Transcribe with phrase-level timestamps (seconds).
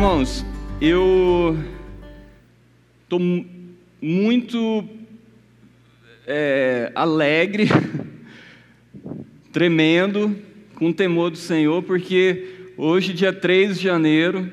[0.00, 0.46] Irmãos,
[0.80, 1.58] eu
[3.02, 3.20] estou
[4.00, 4.88] muito
[6.26, 7.68] é, alegre,
[9.52, 10.34] tremendo,
[10.74, 14.50] com temor do Senhor, porque hoje, dia 3 de janeiro,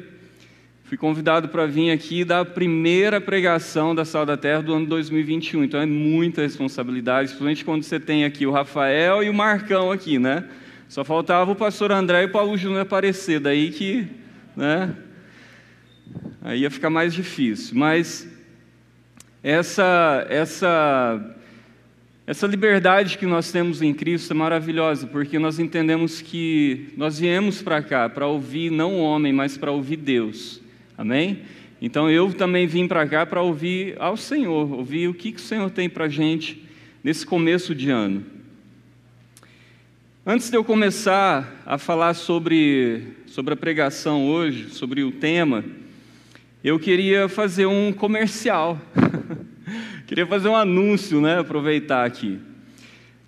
[0.83, 4.85] fui convidado para vir aqui dar a primeira pregação da Sal da Terra do ano
[4.85, 5.63] 2021.
[5.63, 10.19] Então é muita responsabilidade, principalmente quando você tem aqui o Rafael e o Marcão aqui,
[10.19, 10.43] né?
[10.89, 14.07] Só faltava o pastor André e o Paulo Júnior aparecer, daí que,
[14.53, 14.93] né?
[16.47, 17.77] Aí ia ficar mais difícil.
[17.77, 18.25] Mas
[19.43, 21.35] essa essa
[22.25, 27.61] essa liberdade que nós temos em Cristo é maravilhosa, porque nós entendemos que nós viemos
[27.61, 30.61] para cá para ouvir não o homem, mas para ouvir Deus.
[30.97, 31.41] Amém?
[31.81, 35.43] Então eu também vim para cá para ouvir ao Senhor, ouvir o que, que o
[35.43, 36.63] Senhor tem para a gente
[37.03, 38.23] nesse começo de ano.
[40.25, 45.65] Antes de eu começar a falar sobre, sobre a pregação hoje, sobre o tema,
[46.63, 48.79] eu queria fazer um comercial.
[50.07, 51.39] queria fazer um anúncio, né?
[51.39, 52.39] Aproveitar aqui.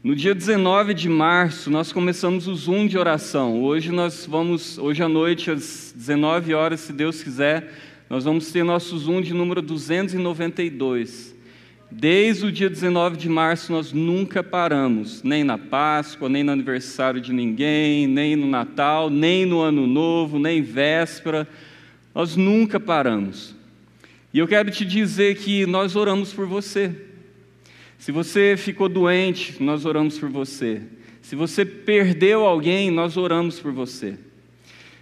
[0.04, 3.62] No dia 19 de março, nós começamos o Zoom de oração.
[3.62, 7.72] Hoje nós vamos, hoje à noite, às 19 horas, se Deus quiser,
[8.10, 11.36] nós vamos ter nosso Zoom de número 292.
[11.92, 17.20] Desde o dia 19 de março nós nunca paramos, nem na Páscoa, nem no aniversário
[17.20, 21.48] de ninguém, nem no Natal, nem no Ano Novo, nem véspera.
[22.14, 23.56] Nós nunca paramos.
[24.34, 26.94] E eu quero te dizer que nós oramos por você.
[27.98, 30.82] Se você ficou doente, nós oramos por você.
[31.22, 34.18] Se você perdeu alguém, nós oramos por você.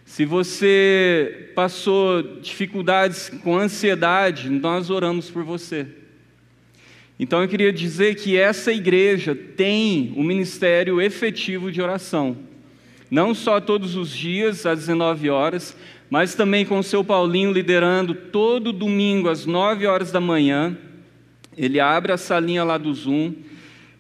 [0.06, 5.86] Se você passou dificuldades com ansiedade, nós oramos por você.
[7.20, 12.38] Então eu queria dizer que essa igreja tem um ministério efetivo de oração.
[13.10, 15.76] Não só todos os dias, às 19 horas,
[16.10, 20.78] mas também com o seu Paulinho liderando todo domingo às 9 horas da manhã
[21.58, 23.34] ele abre a salinha lá do Zoom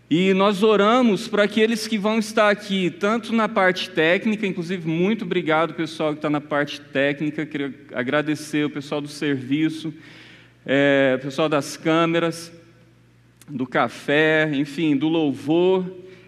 [0.10, 5.26] e nós oramos para aqueles que vão estar aqui, tanto na parte técnica, inclusive, muito
[5.26, 9.94] obrigado, pessoal que está na parte técnica, queria agradecer o pessoal do serviço,
[10.66, 12.54] é, pessoal das câmeras,
[13.50, 15.86] do café, enfim, do louvor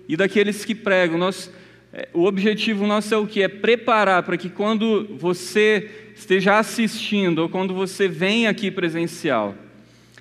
[0.09, 1.17] e daqueles que pregam.
[1.17, 1.49] Nós,
[2.13, 3.41] o objetivo nosso é o que?
[3.41, 9.55] É preparar para que quando você esteja assistindo ou quando você vem aqui presencial,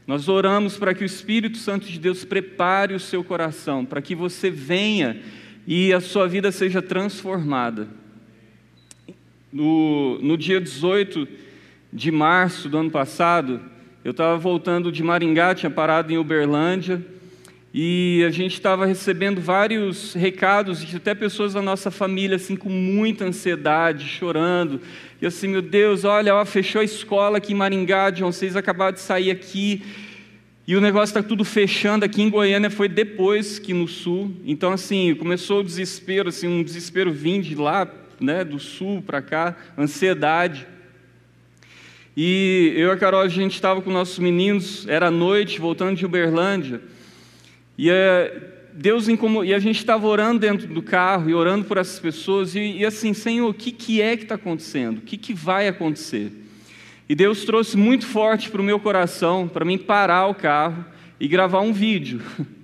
[0.06, 4.14] nós oramos para que o Espírito Santo de Deus prepare o seu coração, para que
[4.14, 5.20] você venha
[5.66, 7.88] e a sua vida seja transformada.
[9.52, 11.28] No, no dia 18
[11.92, 13.60] de março do ano passado,
[14.02, 17.04] eu estava voltando de Maringá, tinha parado em Uberlândia,
[17.72, 22.70] e a gente estava recebendo vários recados de até pessoas da nossa família, assim, com
[22.70, 24.80] muita ansiedade, chorando.
[25.20, 28.94] E assim, meu Deus, olha, ó, fechou a escola aqui em Maringá, John, vocês acabaram
[28.94, 29.82] de sair aqui.
[30.66, 32.04] E o negócio está tudo fechando.
[32.04, 34.34] Aqui em Goiânia foi depois que no sul.
[34.46, 37.86] Então, assim, começou o desespero, assim, um desespero vindo de lá,
[38.18, 40.66] né, do sul para cá, ansiedade.
[42.16, 46.06] E eu e a Carol, a gente estava com nossos meninos, era noite, voltando de
[46.06, 46.80] Uberlândia.
[47.78, 48.36] E é,
[48.74, 52.56] Deus incomodou, e a gente estava orando dentro do carro e orando por essas pessoas,
[52.56, 54.98] e, e assim, Senhor, o que, que é que está acontecendo?
[54.98, 56.32] O que, que vai acontecer?
[57.08, 60.84] E Deus trouxe muito forte para o meu coração, para mim parar o carro
[61.20, 62.20] e gravar um vídeo.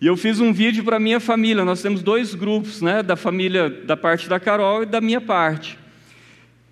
[0.00, 1.64] E eu fiz um vídeo para minha família.
[1.64, 3.04] Nós temos dois grupos, né?
[3.04, 5.78] Da família, da parte da Carol e da minha parte.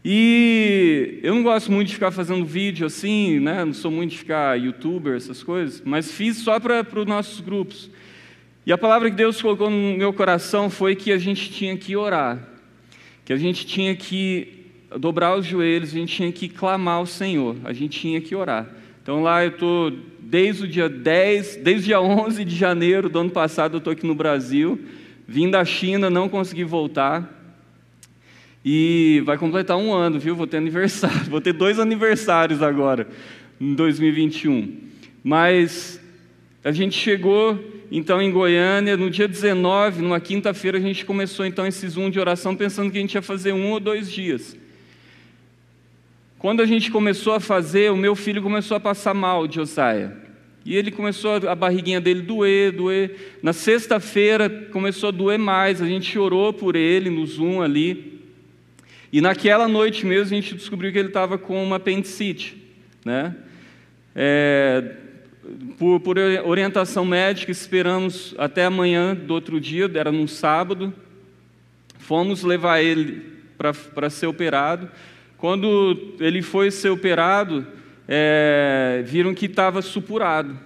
[0.05, 3.65] E eu não gosto muito de ficar fazendo vídeo assim, né?
[3.65, 7.91] Não sou muito de ficar youtuber, essas coisas, mas fiz só para os nossos grupos.
[8.65, 11.97] E a palavra que Deus colocou no meu coração foi que a gente tinha que
[11.97, 12.39] orar,
[13.25, 14.61] que a gente tinha que
[14.99, 18.69] dobrar os joelhos, a gente tinha que clamar ao Senhor, a gente tinha que orar.
[19.03, 23.19] Então lá eu estou desde o dia 10, desde o dia 11 de janeiro do
[23.19, 24.81] ano passado, eu estou aqui no Brasil,
[25.27, 27.40] vim da China, não consegui voltar.
[28.65, 30.37] E vai completar um ano, viu?
[30.37, 33.09] Vou ter aniversário, vou ter dois aniversários agora,
[33.61, 34.77] em 2021.
[35.25, 36.01] Mas
[36.63, 37.59] a gente chegou
[37.91, 42.21] então em Goiânia, no dia 19, numa quinta-feira, a gente começou então esse Zoom de
[42.21, 44.57] oração pensando que a gente ia fazer um ou dois dias.
[46.39, 49.59] Quando a gente começou a fazer, o meu filho começou a passar mal, de.
[50.65, 53.39] E ele começou a barriguinha dele doer, doer.
[53.43, 58.20] Na sexta-feira começou a doer mais, a gente orou por ele no Zoom ali.
[59.13, 62.57] E naquela noite mesmo a gente descobriu que ele estava com uma apendicite,
[63.05, 63.35] né?
[64.15, 64.97] É,
[65.79, 70.95] por, por, orientação médica, esperamos até amanhã do outro dia, era num sábado.
[71.99, 73.23] Fomos levar ele
[73.57, 74.89] para ser operado.
[75.37, 77.67] quando ele foi ser operado,
[78.07, 80.59] é, viram que estava supurado.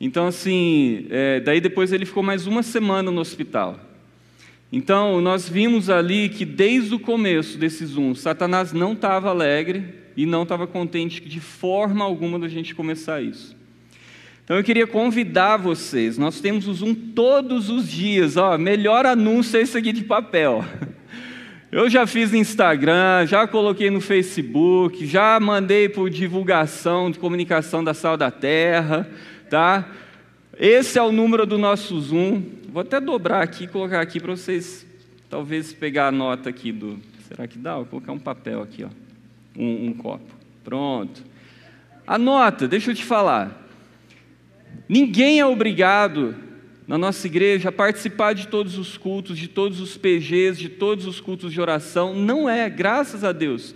[0.00, 3.80] Então, assim, é, daí depois ele ficou mais uma semana no hospital.
[4.72, 10.26] Então, nós vimos ali que desde o começo desse Zoom, Satanás não estava alegre e
[10.26, 13.56] não estava contente de forma alguma da gente começar isso.
[14.44, 19.58] Então, eu queria convidar vocês, nós temos o Zoom todos os dias, ó, melhor anúncio
[19.58, 20.64] é esse aqui de papel.
[21.70, 27.82] Eu já fiz no Instagram, já coloquei no Facebook, já mandei por divulgação de comunicação
[27.82, 29.08] da Sal da Terra,
[29.50, 29.84] tá?
[30.58, 32.42] Esse é o número do nosso Zoom.
[32.70, 34.86] Vou até dobrar aqui e colocar aqui para vocês,
[35.28, 36.98] talvez pegar a nota aqui do.
[37.28, 37.76] Será que dá?
[37.76, 38.88] Vou colocar um papel aqui, ó.
[39.54, 40.32] Um, um copo.
[40.64, 41.22] Pronto.
[42.06, 43.68] Anota, deixa eu te falar.
[44.88, 46.34] Ninguém é obrigado
[46.88, 51.06] na nossa igreja a participar de todos os cultos, de todos os PGs, de todos
[51.06, 52.14] os cultos de oração.
[52.14, 53.74] Não é, graças a Deus.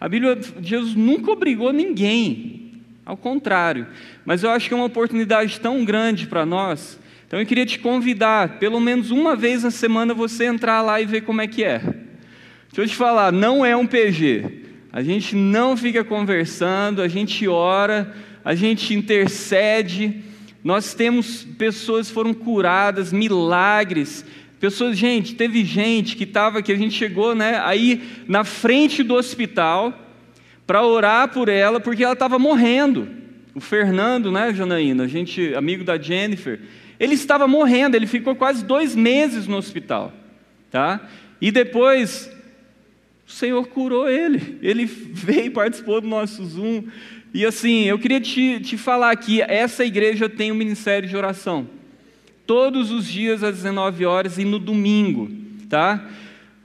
[0.00, 2.65] A Bíblia, Jesus nunca obrigou ninguém,
[3.06, 3.86] ao contrário.
[4.24, 6.98] Mas eu acho que é uma oportunidade tão grande para nós.
[7.26, 11.06] Então eu queria te convidar, pelo menos uma vez na semana, você entrar lá e
[11.06, 11.78] ver como é que é.
[11.78, 14.64] Deixa eu te falar, não é um PG.
[14.92, 18.12] A gente não fica conversando, a gente ora,
[18.44, 20.22] a gente intercede.
[20.64, 24.24] Nós temos pessoas que foram curadas, milagres.
[24.58, 29.14] Pessoas, gente, teve gente que estava, que a gente chegou, né, aí na frente do
[29.14, 30.05] hospital
[30.66, 33.08] para orar por ela, porque ela estava morrendo.
[33.54, 36.60] O Fernando, né, Janaína, a gente, amigo da Jennifer,
[36.98, 40.12] ele estava morrendo, ele ficou quase dois meses no hospital,
[40.70, 41.00] tá?
[41.40, 42.30] E depois
[43.26, 46.84] o Senhor curou ele, ele veio participou do nosso Zoom.
[47.32, 51.68] E assim, eu queria te, te falar aqui: essa igreja tem um ministério de oração,
[52.46, 55.30] todos os dias às 19 horas e no domingo,
[55.68, 56.08] tá?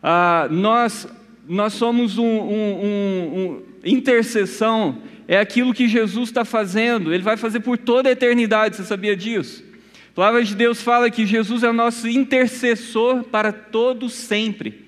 [0.02, 1.08] Ah, nós,
[1.48, 7.38] nós somos um, um, um, um intercessão, é aquilo que Jesus está fazendo, Ele vai
[7.38, 9.64] fazer por toda a eternidade, você sabia disso?
[10.12, 14.86] A palavra de Deus fala que Jesus é o nosso intercessor para todos sempre.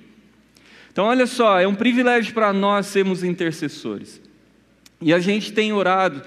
[0.92, 4.22] Então, olha só, é um privilégio para nós sermos intercessores.
[5.02, 6.22] E a gente tem orado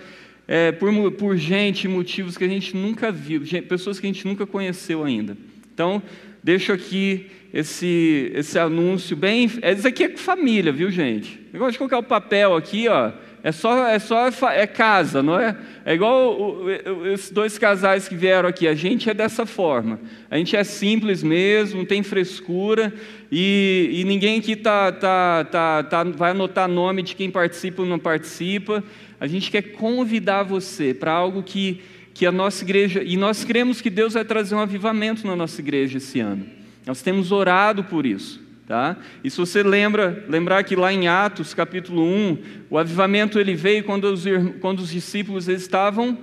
[0.48, 4.46] é, por, por gente, motivos que a gente nunca viu, pessoas que a gente nunca
[4.46, 5.36] conheceu ainda.
[5.72, 6.02] Então,
[6.42, 9.46] deixo aqui esse, esse anúncio bem.
[9.46, 11.40] Isso aqui é família, viu, gente?
[11.54, 13.12] Eu gosto de colocar o papel aqui, ó.
[13.42, 15.56] É só, é só é casa, não é?
[15.84, 16.68] É igual
[17.14, 18.68] esses dois casais que vieram aqui.
[18.68, 19.98] A gente é dessa forma.
[20.30, 22.92] A gente é simples mesmo, tem frescura
[23.32, 27.88] e, e ninguém aqui tá, tá, tá, tá, vai anotar nome de quem participa ou
[27.88, 28.84] não participa.
[29.18, 31.80] A gente quer convidar você para algo que,
[32.12, 35.60] que a nossa igreja e nós cremos que Deus vai trazer um avivamento na nossa
[35.60, 36.55] igreja esse ano.
[36.86, 38.46] Nós temos orado por isso.
[38.66, 38.96] Tá?
[39.22, 42.38] E se você lembra, lembrar que lá em Atos, capítulo 1,
[42.68, 44.24] o avivamento ele veio quando os,
[44.60, 46.18] quando os discípulos estavam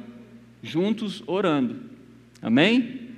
[0.62, 1.76] juntos orando.
[2.42, 3.12] Amém?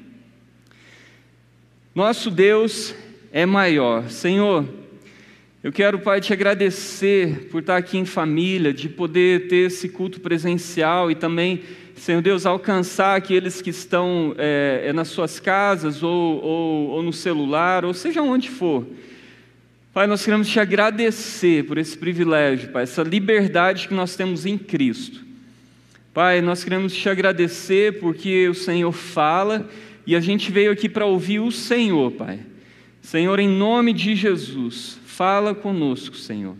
[1.93, 2.93] Nosso Deus
[3.31, 4.09] é maior.
[4.09, 4.67] Senhor,
[5.63, 10.19] eu quero, Pai, te agradecer por estar aqui em família, de poder ter esse culto
[10.19, 11.63] presencial e também,
[11.95, 17.85] Senhor Deus, alcançar aqueles que estão é, nas suas casas ou, ou, ou no celular,
[17.85, 18.85] ou seja onde for.
[19.93, 24.57] Pai, nós queremos te agradecer por esse privilégio, Pai, essa liberdade que nós temos em
[24.57, 25.23] Cristo.
[26.13, 29.69] Pai, nós queremos te agradecer porque o Senhor fala
[30.05, 32.39] e a gente veio aqui para ouvir o Senhor, Pai.
[33.01, 36.55] Senhor, em nome de Jesus, fala conosco, Senhor.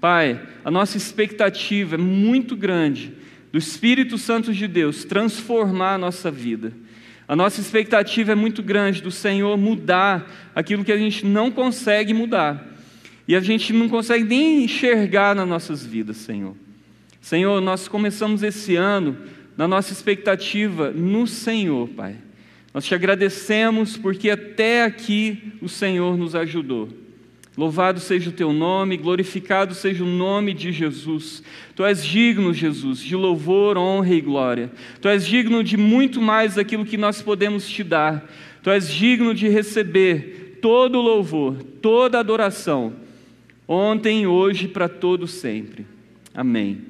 [0.00, 3.12] Pai, a nossa expectativa é muito grande
[3.52, 6.72] do Espírito Santo de Deus transformar a nossa vida.
[7.26, 12.14] A nossa expectativa é muito grande do Senhor mudar aquilo que a gente não consegue
[12.14, 12.66] mudar.
[13.26, 16.56] E a gente não consegue nem enxergar nas nossas vidas, Senhor.
[17.20, 19.18] Senhor, nós começamos esse ano
[19.56, 22.16] na nossa expectativa no Senhor, Pai.
[22.72, 26.88] Nós te agradecemos porque até aqui o Senhor nos ajudou.
[27.58, 31.42] Louvado seja o teu nome, glorificado seja o nome de Jesus.
[31.74, 34.70] Tu és digno, Jesus, de louvor, honra e glória.
[35.00, 38.30] Tu és digno de muito mais daquilo que nós podemos te dar.
[38.62, 42.94] Tu és digno de receber todo louvor, toda adoração,
[43.66, 45.84] ontem, hoje, para todo sempre.
[46.32, 46.82] Amém.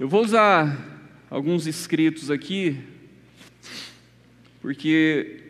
[0.00, 2.76] Eu vou usar alguns escritos aqui,
[4.60, 5.41] porque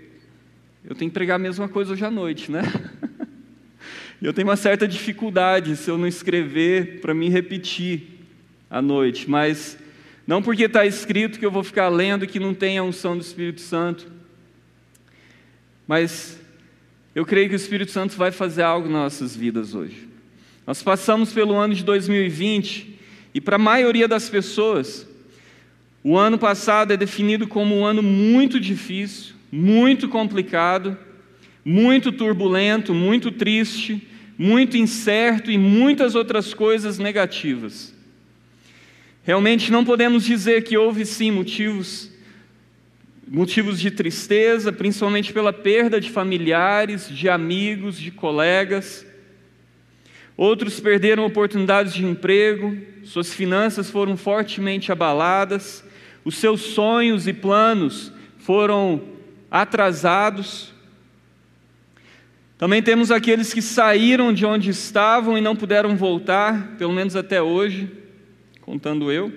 [0.85, 2.63] eu tenho que pregar a mesma coisa hoje à noite, né?
[4.21, 8.21] Eu tenho uma certa dificuldade se eu não escrever para me repetir
[8.71, 9.77] à noite, mas
[10.25, 13.21] não porque está escrito que eu vou ficar lendo que não tem a unção do
[13.21, 14.07] Espírito Santo,
[15.89, 16.39] mas
[17.17, 20.09] eu creio que o Espírito Santo vai fazer algo nas nossas vidas hoje.
[20.65, 22.97] Nós passamos pelo ano de 2020
[23.35, 25.05] e, para a maioria das pessoas,
[26.05, 30.97] o ano passado é definido como um ano muito difícil, muito complicado,
[31.63, 37.95] muito turbulento, muito triste, muito incerto e muitas outras coisas negativas.
[39.23, 42.11] Realmente não podemos dizer que houve sim motivos
[43.29, 49.07] motivos de tristeza, principalmente pela perda de familiares, de amigos, de colegas.
[50.37, 55.83] Outros perderam oportunidades de emprego, suas finanças foram fortemente abaladas,
[56.25, 59.12] os seus sonhos e planos foram
[59.53, 60.73] atrasados.
[62.57, 67.43] Também temos aqueles que saíram de onde estavam e não puderam voltar, pelo menos até
[67.43, 67.91] hoje,
[68.63, 69.31] contando eu.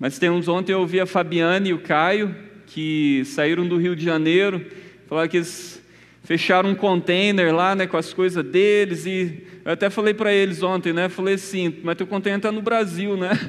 [0.00, 2.34] Mas temos ontem eu ouvi a Fabiane e o Caio
[2.66, 4.64] que saíram do Rio de Janeiro,
[5.06, 5.82] falaram que eles
[6.24, 10.62] fecharam um container lá, né, com as coisas deles e eu até falei para eles
[10.62, 13.32] ontem, né, falei assim, mas teu container está no Brasil, né?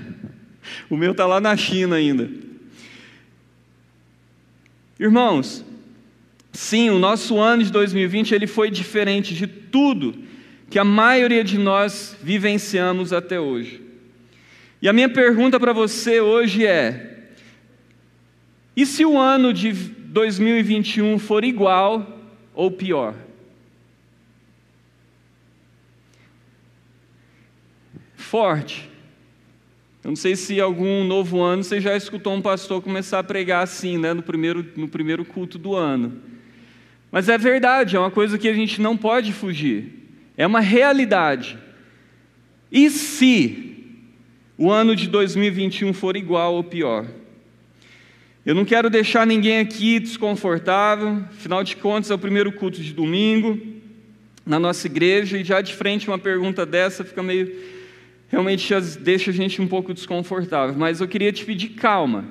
[0.90, 2.53] O meu está lá na China ainda.
[5.00, 5.66] Irmãos,
[6.52, 10.16] sim, o nosso ano de 2020 ele foi diferente de tudo
[10.70, 13.82] que a maioria de nós vivenciamos até hoje.
[14.82, 17.30] E a minha pergunta para você hoje é:
[18.76, 22.20] e se o ano de 2021 for igual
[22.54, 23.16] ou pior?
[28.16, 28.93] Forte.
[30.04, 33.64] Eu não sei se algum novo ano você já escutou um pastor começar a pregar
[33.64, 36.22] assim, né, no primeiro, no primeiro culto do ano.
[37.10, 39.94] Mas é verdade, é uma coisa que a gente não pode fugir.
[40.36, 41.58] É uma realidade.
[42.70, 43.86] E se
[44.58, 47.08] o ano de 2021 for igual ou pior?
[48.46, 52.92] Eu não quero deixar ninguém aqui desconfortável, afinal de contas é o primeiro culto de
[52.92, 53.58] domingo
[54.46, 57.56] na nossa igreja e já de frente uma pergunta dessa fica meio
[58.34, 62.26] realmente deixa a gente um pouco desconfortável, mas eu queria te pedir calma.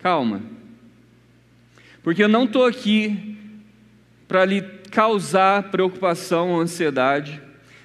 [0.00, 0.42] Calma.
[2.02, 3.38] Porque eu não estou aqui
[4.26, 7.40] para lhe causar preocupação ou ansiedade.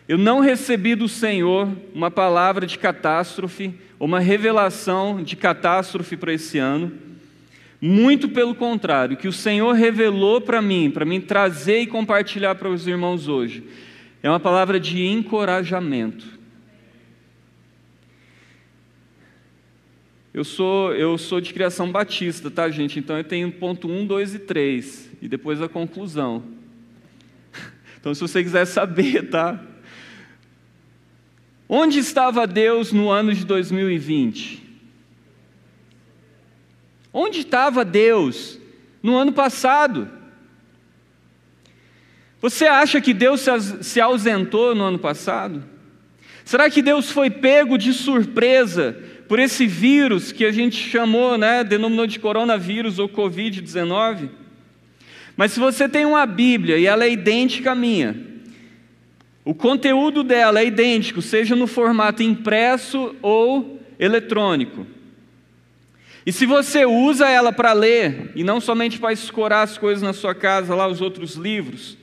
[0.07, 6.57] Eu não recebi do Senhor uma palavra de catástrofe uma revelação de catástrofe para esse
[6.57, 6.91] ano.
[7.79, 12.67] Muito pelo contrário, que o Senhor revelou para mim, para mim trazer e compartilhar para
[12.67, 13.63] os irmãos hoje,
[14.23, 16.39] é uma palavra de encorajamento.
[20.33, 22.97] Eu sou, eu sou de criação batista, tá, gente?
[22.97, 26.43] Então eu tenho ponto 1, 2 e 3, e depois a conclusão.
[27.99, 29.63] Então, se você quiser saber, tá?
[31.69, 34.61] Onde estava Deus no ano de 2020?
[37.13, 38.57] Onde estava Deus
[39.03, 40.09] no ano passado?
[42.41, 43.45] Você acha que Deus
[43.81, 45.63] se ausentou no ano passado?
[46.43, 51.63] Será que Deus foi pego de surpresa por esse vírus que a gente chamou, né,
[51.63, 54.29] denominou de coronavírus ou Covid-19?
[55.37, 58.19] Mas se você tem uma Bíblia e ela é idêntica à minha,
[59.45, 64.85] o conteúdo dela é idêntico, seja no formato impresso ou eletrônico.
[66.25, 70.13] E se você usa ela para ler, e não somente para escorar as coisas na
[70.13, 72.00] sua casa, lá os outros livros,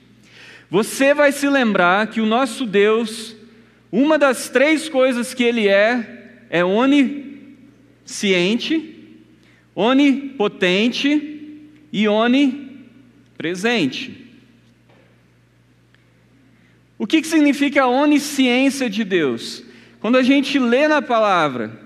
[0.69, 3.35] você vai se lembrar que o nosso Deus,
[3.91, 7.57] uma das três coisas que Ele é, é onisciente,
[9.73, 12.69] onipotente e onipresente.
[16.99, 19.63] O que, que significa a onisciência de Deus?
[19.99, 21.79] Quando a gente lê na palavra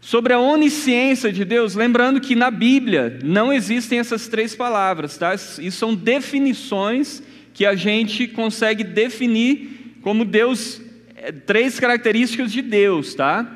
[0.00, 5.34] sobre a onisciência de Deus, lembrando que na Bíblia não existem essas três palavras, tá?
[5.34, 7.22] Isso são definições
[7.56, 10.78] que a gente consegue definir como Deus,
[11.16, 13.50] é, três características de Deus, tá?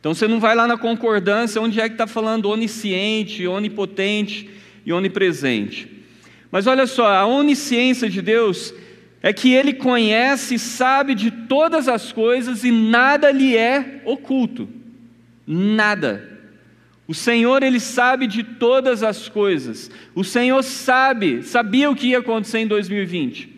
[0.00, 4.50] Então você não vai lá na concordância onde é que está falando onisciente, onipotente
[4.84, 5.88] e onipresente.
[6.50, 8.74] Mas olha só, a onisciência de Deus
[9.22, 14.68] é que Ele conhece e sabe de todas as coisas e nada lhe é oculto.
[15.46, 16.35] Nada.
[17.08, 19.90] O Senhor, Ele sabe de todas as coisas.
[20.14, 23.54] O Senhor sabe, sabia o que ia acontecer em 2020.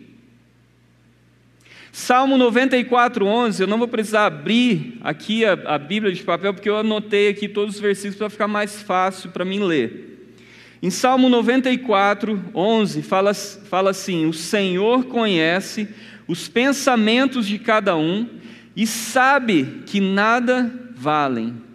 [1.91, 6.69] Salmo 94, 11, eu não vou precisar abrir aqui a, a Bíblia de papel, porque
[6.69, 10.35] eu anotei aqui todos os versículos para ficar mais fácil para mim ler.
[10.81, 15.89] Em Salmo 94, 11, fala, fala assim: O Senhor conhece
[16.27, 18.29] os pensamentos de cada um
[18.75, 21.68] e sabe que nada valem.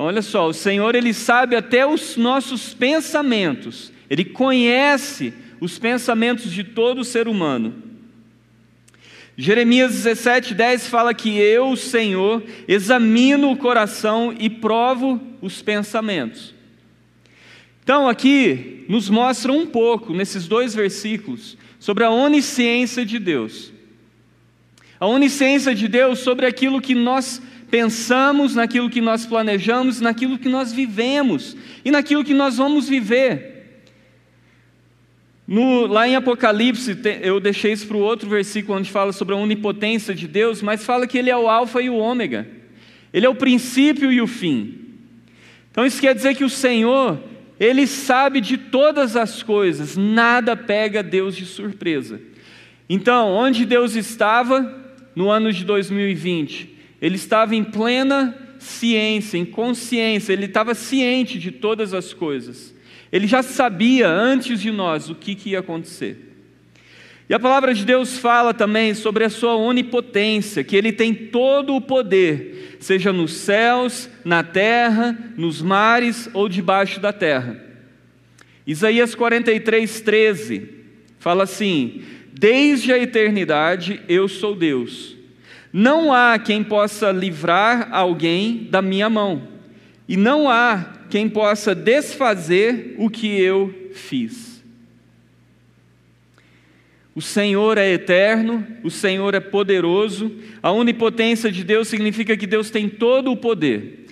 [0.00, 5.30] Então, olha só, o Senhor ele sabe até os nossos pensamentos Ele conhece
[5.60, 7.74] os pensamentos de todo ser humano.
[9.36, 16.54] Jeremias 17, 10 fala que eu, Senhor, examino o coração e provo os pensamentos.
[17.84, 23.70] Então, aqui nos mostra um pouco, nesses dois versículos, sobre a onisciência de Deus.
[24.98, 30.48] A onisciência de Deus sobre aquilo que nós pensamos, naquilo que nós planejamos, naquilo que
[30.48, 33.50] nós vivemos e naquilo que nós vamos viver.
[35.46, 39.38] No, lá em Apocalipse, eu deixei isso para o outro versículo onde fala sobre a
[39.38, 42.46] onipotência de Deus, mas fala que Ele é o Alfa e o Ômega,
[43.12, 44.78] Ele é o princípio e o fim.
[45.70, 47.20] Então isso quer dizer que o Senhor,
[47.58, 52.20] Ele sabe de todas as coisas, nada pega Deus de surpresa.
[52.88, 54.76] Então, onde Deus estava
[55.14, 56.79] no ano de 2020?
[57.00, 62.74] Ele estava em plena ciência, em consciência, ele estava ciente de todas as coisas.
[63.10, 66.28] Ele já sabia antes de nós o que, que ia acontecer.
[67.28, 71.74] E a palavra de Deus fala também sobre a sua onipotência, que ele tem todo
[71.74, 77.64] o poder, seja nos céus, na terra, nos mares ou debaixo da terra.
[78.66, 80.68] Isaías 43, 13
[81.18, 82.02] fala assim:
[82.32, 85.19] Desde a eternidade eu sou Deus
[85.72, 89.48] não há quem possa livrar alguém da minha mão,
[90.08, 94.50] e não há quem possa desfazer o que eu fiz.
[97.14, 102.70] O Senhor é eterno, o Senhor é poderoso, a onipotência de Deus significa que Deus
[102.70, 104.06] tem todo o poder.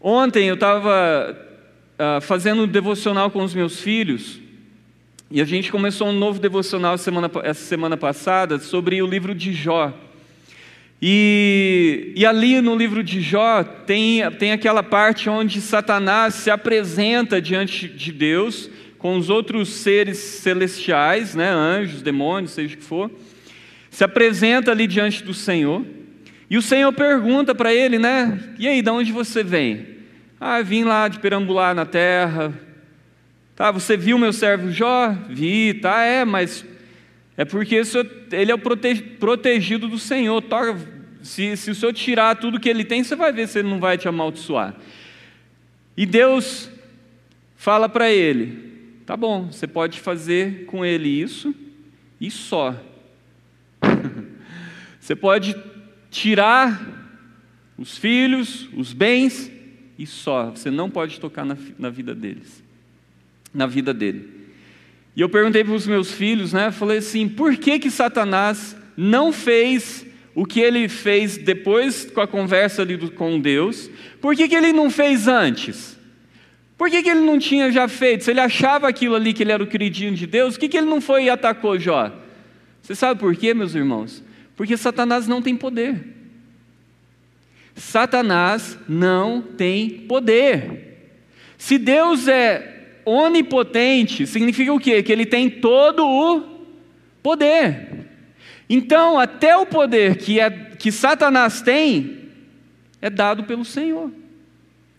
[0.00, 1.38] Ontem eu estava
[1.94, 4.41] uh, fazendo um devocional com os meus filhos,
[5.34, 9.50] e a gente começou um novo devocional semana, essa semana passada sobre o livro de
[9.54, 9.90] Jó.
[11.00, 17.40] E, e, ali no livro de Jó tem, tem aquela parte onde Satanás se apresenta
[17.40, 23.10] diante de Deus com os outros seres celestiais, né, anjos, demônios, seja o que for,
[23.90, 25.82] se apresenta ali diante do Senhor.
[26.50, 28.38] E o Senhor pergunta para ele, né?
[28.58, 29.86] E aí, de onde você vem?
[30.38, 32.52] Ah, vim lá de perambular na terra,
[33.54, 35.10] Tá, você viu meu servo Jó?
[35.28, 36.64] Vi, tá, é, mas
[37.36, 37.82] é porque
[38.32, 40.42] ele é o protegido do Senhor.
[41.22, 43.78] Se, se o Senhor tirar tudo que ele tem, você vai ver se ele não
[43.78, 44.74] vai te amaldiçoar.
[45.96, 46.70] E Deus
[47.54, 51.54] fala para ele: tá bom, você pode fazer com ele isso
[52.18, 52.74] e só.
[54.98, 55.54] você pode
[56.10, 57.00] tirar
[57.76, 59.52] os filhos, os bens
[59.98, 60.50] e só.
[60.50, 62.62] Você não pode tocar na, na vida deles
[63.52, 64.28] na vida dele.
[65.14, 66.70] E eu perguntei para os meus filhos, né?
[66.70, 72.26] Falei assim: por que que Satanás não fez o que ele fez depois com a
[72.26, 73.90] conversa ali com Deus?
[74.20, 75.98] Por que, que ele não fez antes?
[76.78, 78.24] Por que, que ele não tinha já feito?
[78.24, 80.76] Se ele achava aquilo ali que ele era o queridinho de Deus, por que, que
[80.76, 82.10] ele não foi e atacou Jó?
[82.82, 84.24] Você sabe por quê, meus irmãos?
[84.56, 86.04] Porque Satanás não tem poder.
[87.76, 91.10] Satanás não tem poder.
[91.56, 92.71] Se Deus é
[93.04, 95.02] onipotente significa o quê?
[95.02, 96.42] Que ele tem todo o
[97.22, 98.08] poder.
[98.68, 102.28] Então, até o poder que, é, que Satanás tem
[103.00, 104.10] é dado pelo Senhor,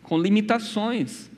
[0.03, 1.29] com limitações.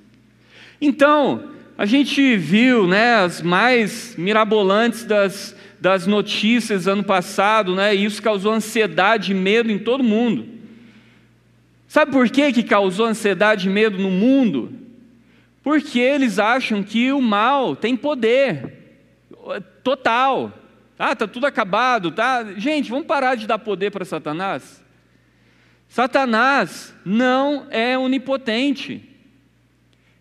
[0.81, 8.05] Então, a gente viu né, as mais mirabolantes das, das notícias ano passado, né, e
[8.05, 10.45] isso causou ansiedade e medo em todo mundo.
[11.87, 14.84] Sabe por que, que causou ansiedade e medo no mundo?
[15.65, 19.01] Porque eles acham que o mal tem poder
[19.83, 20.53] total.
[20.97, 22.53] Ah, tá tudo acabado, tá?
[22.55, 24.85] Gente, vamos parar de dar poder para Satanás.
[25.89, 29.09] Satanás não é onipotente.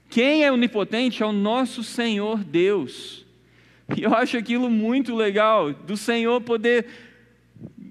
[0.09, 3.27] Quem é onipotente é o nosso Senhor Deus.
[3.95, 6.87] E eu acho aquilo muito legal, do Senhor poder,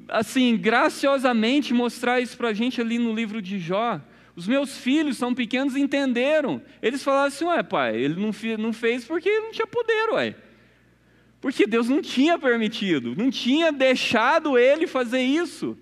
[0.10, 4.02] assim, graciosamente mostrar isso para a gente ali no livro de Jó.
[4.36, 6.62] Os meus filhos são pequenos entenderam.
[6.82, 10.36] Eles falaram assim: ué, pai, ele não, não fez porque não tinha poder, ué.
[11.40, 15.78] Porque Deus não tinha permitido, não tinha deixado ele fazer isso.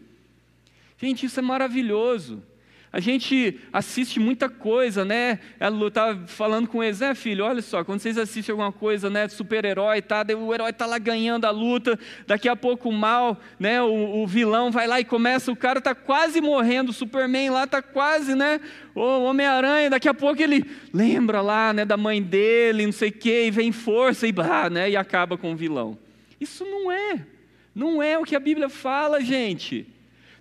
[0.98, 2.44] Gente, isso é maravilhoso.
[2.94, 5.40] A gente assiste muita coisa, né?
[5.58, 9.30] Ela estava falando com eles, é filho, olha só, quando vocês assistem alguma coisa, né,
[9.30, 13.82] super-herói, tá, o herói está lá ganhando a luta, daqui a pouco o mal, né,
[13.82, 17.64] o, o vilão vai lá e começa, o cara está quase morrendo, o Superman lá
[17.64, 18.60] está quase, né,
[18.94, 23.14] o Homem-Aranha, daqui a pouco ele lembra lá, né, da mãe dele, não sei o
[23.14, 25.98] quê, e vem força e, bah, né, e acaba com o vilão.
[26.42, 27.26] Isso não é,
[27.74, 29.88] não é o que a Bíblia fala, gente.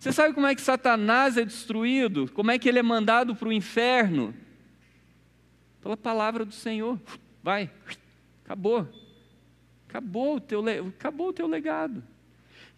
[0.00, 2.26] Você sabe como é que Satanás é destruído?
[2.32, 4.34] Como é que ele é mandado para o inferno?
[5.82, 6.98] Pela palavra do Senhor.
[7.42, 7.70] vai,
[8.42, 8.88] acabou.
[9.86, 10.64] Acabou o teu,
[10.98, 12.02] acabou o teu legado.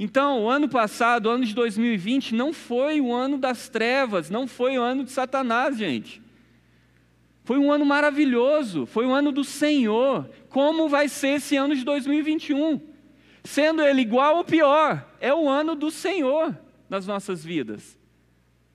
[0.00, 4.48] Então, o ano passado, o ano de 2020, não foi o ano das trevas, não
[4.48, 6.20] foi o ano de Satanás, gente.
[7.44, 10.28] Foi um ano maravilhoso, foi o ano do Senhor.
[10.48, 12.80] Como vai ser esse ano de 2021?
[13.44, 16.52] Sendo ele igual ou pior, é o ano do Senhor
[16.92, 17.96] nas nossas vidas.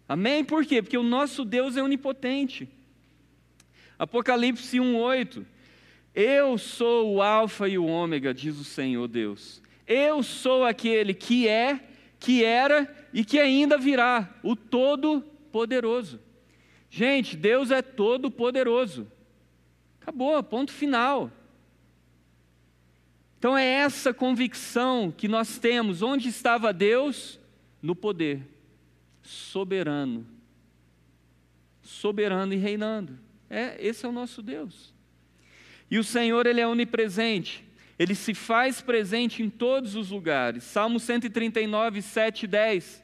[0.09, 0.43] Amém?
[0.43, 0.81] Por quê?
[0.81, 2.67] Porque o nosso Deus é onipotente.
[3.99, 5.45] Apocalipse 1:8.
[6.15, 9.61] Eu sou o alfa e o ômega, diz o Senhor Deus.
[9.85, 11.79] Eu sou aquele que é,
[12.19, 16.19] que era e que ainda virá, o todo poderoso.
[16.89, 19.05] Gente, Deus é todo poderoso.
[20.01, 21.31] Acabou, ponto final.
[23.37, 26.01] Então é essa convicção que nós temos.
[26.01, 27.39] Onde estava Deus?
[27.87, 28.41] No poder,
[29.23, 30.27] soberano.
[31.81, 33.17] Soberano e reinando.
[33.49, 34.93] É, esse é o nosso Deus.
[35.89, 37.63] E o Senhor, ele é onipresente.
[37.97, 40.65] Ele se faz presente em todos os lugares.
[40.65, 43.03] Salmo 139, 7 e 10.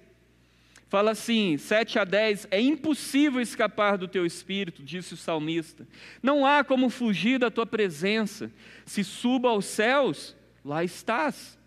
[0.89, 5.87] Fala assim, 7 a 10, é impossível escapar do teu espírito, disse o salmista.
[6.21, 8.51] Não há como fugir da tua presença.
[8.85, 11.57] Se suba aos céus, lá estás.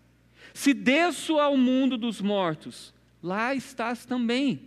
[0.53, 4.61] Se desço ao mundo dos mortos, lá estás também.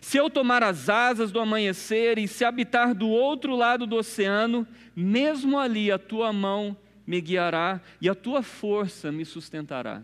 [0.00, 4.66] Se eu tomar as asas do amanhecer e se habitar do outro lado do oceano,
[4.94, 10.02] mesmo ali a tua mão me guiará e a tua força me sustentará.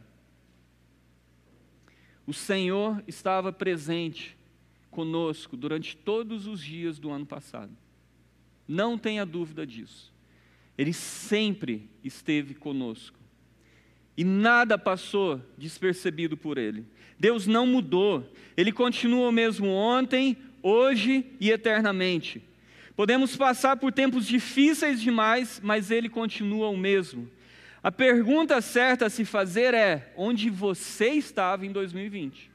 [2.27, 4.37] O Senhor estava presente
[4.91, 7.77] conosco durante todos os dias do ano passado.
[8.69, 10.13] Não tenha dúvida disso.
[10.79, 13.19] Ele sempre esteve conosco.
[14.17, 16.87] E nada passou despercebido por ele.
[17.23, 18.29] Deus não mudou.
[18.57, 22.43] Ele continua o mesmo ontem, hoje e eternamente.
[22.97, 27.31] Podemos passar por tempos difíceis demais, mas ele continua o mesmo.
[27.81, 32.51] A pergunta certa a se fazer é: onde você estava em 2020?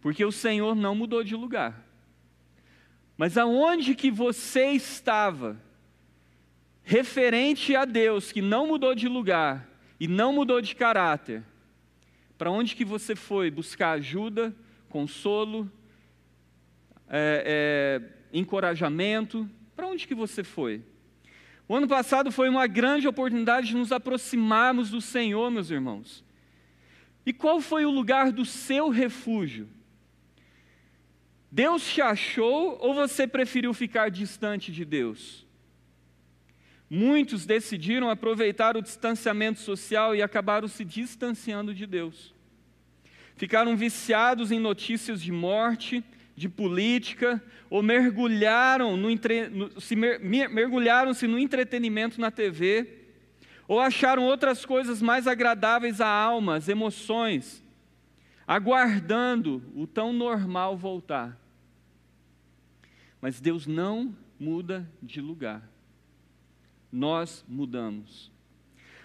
[0.00, 1.84] Porque o Senhor não mudou de lugar.
[3.16, 5.60] Mas aonde que você estava
[6.84, 9.68] referente a Deus, que não mudou de lugar
[9.98, 11.42] e não mudou de caráter?
[12.36, 14.54] Para onde que você foi buscar ajuda,
[14.88, 15.70] consolo,
[17.08, 19.48] é, é, encorajamento?
[19.76, 20.82] Para onde que você foi?
[21.68, 26.24] O ano passado foi uma grande oportunidade de nos aproximarmos do Senhor, meus irmãos.
[27.24, 29.68] E qual foi o lugar do seu refúgio?
[31.50, 35.43] Deus te achou ou você preferiu ficar distante de Deus?
[36.96, 42.32] Muitos decidiram aproveitar o distanciamento social e acabaram se distanciando de Deus.
[43.34, 46.04] Ficaram viciados em notícias de morte,
[46.36, 52.86] de política, ou mergulharam no, no se mer, mergulharam-se no entretenimento na TV,
[53.66, 57.60] ou acharam outras coisas mais agradáveis à alma, às emoções,
[58.46, 61.36] aguardando o tão normal voltar.
[63.20, 65.73] Mas Deus não muda de lugar.
[66.94, 68.30] Nós mudamos.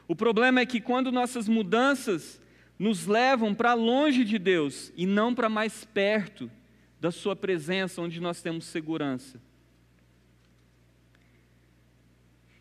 [0.07, 2.39] O problema é que quando nossas mudanças
[2.77, 6.51] nos levam para longe de Deus e não para mais perto,
[6.99, 9.41] da Sua presença, onde nós temos segurança.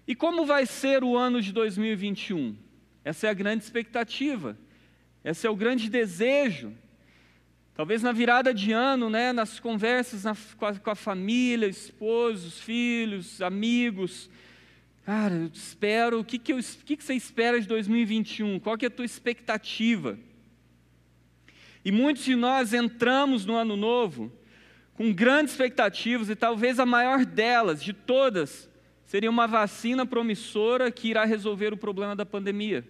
[0.06, 2.56] E como vai ser o ano de 2021?
[3.04, 4.56] Essa é a grande expectativa,
[5.22, 6.72] esse é o grande desejo.
[7.74, 12.58] Talvez na virada de ano, né, nas conversas na, com, a, com, a, família, esposos,
[12.58, 14.30] filhos, amigos.
[15.08, 18.60] Cara, eu espero, o que, que, eu, o que, que você espera de 2021?
[18.60, 20.18] Qual que é a tua expectativa?
[21.82, 24.30] E muitos de nós entramos no ano novo
[24.92, 28.68] com grandes expectativas, e talvez a maior delas, de todas,
[29.06, 32.86] seria uma vacina promissora que irá resolver o problema da pandemia.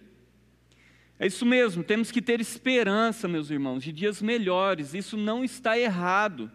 [1.17, 5.79] É isso mesmo, temos que ter esperança, meus irmãos, de dias melhores, isso não está
[5.79, 6.51] errado.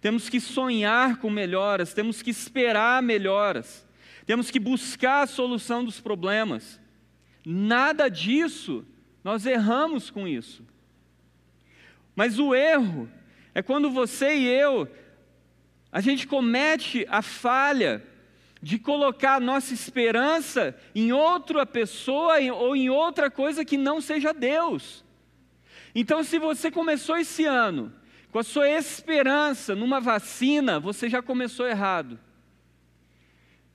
[0.00, 3.84] Temos que sonhar com melhoras, temos que esperar melhoras,
[4.26, 6.80] temos que buscar a solução dos problemas.
[7.44, 8.84] Nada disso,
[9.22, 10.64] nós erramos com isso.
[12.16, 13.08] Mas o erro
[13.54, 14.88] é quando você e eu,
[15.92, 18.02] a gente comete a falha
[18.60, 24.32] de colocar a nossa esperança em outra pessoa ou em outra coisa que não seja
[24.32, 25.04] Deus.
[25.94, 27.92] Então, se você começou esse ano
[28.32, 32.18] com a sua esperança numa vacina, você já começou errado.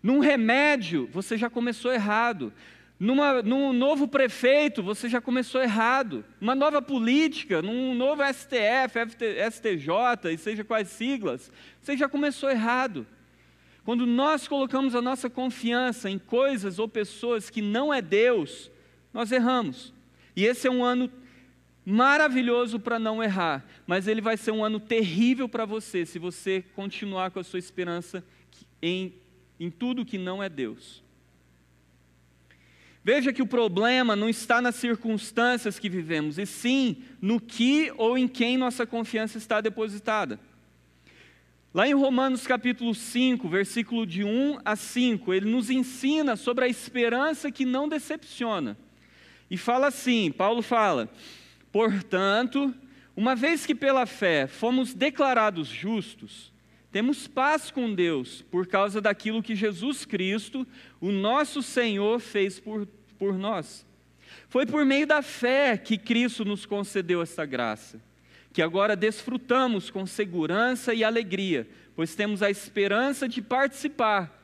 [0.02, 2.54] Num remédio, você já começou errado.
[3.00, 6.26] Numa, num novo prefeito, você já começou errado.
[6.40, 12.50] Uma nova política, num novo STF, FT, STJ, e seja quais siglas, você já começou
[12.50, 13.08] errado.
[13.86, 18.70] Quando nós colocamos a nossa confiança em coisas ou pessoas que não é Deus,
[19.14, 19.94] nós erramos.
[20.36, 21.10] E esse é um ano
[21.86, 26.64] maravilhoso para não errar, mas ele vai ser um ano terrível para você se você
[26.76, 28.24] continuar com a sua esperança
[28.82, 29.14] em,
[29.60, 31.04] em tudo que não é Deus.
[33.04, 38.18] Veja que o problema não está nas circunstâncias que vivemos, e sim no que ou
[38.18, 40.40] em quem nossa confiança está depositada.
[41.74, 46.68] Lá em Romanos capítulo 5, versículo de 1 a 5, ele nos ensina sobre a
[46.68, 48.78] esperança que não decepciona.
[49.50, 51.10] E fala assim: Paulo fala,
[51.72, 52.74] portanto,
[53.16, 56.49] uma vez que pela fé fomos declarados justos,
[56.92, 60.66] temos paz com Deus por causa daquilo que Jesus Cristo,
[61.00, 63.86] o nosso Senhor, fez por, por nós.
[64.48, 68.02] Foi por meio da fé que Cristo nos concedeu essa graça
[68.52, 74.36] que agora desfrutamos com segurança e alegria, pois temos a esperança de participar